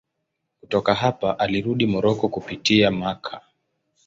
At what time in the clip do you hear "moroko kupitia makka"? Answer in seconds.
1.87-3.41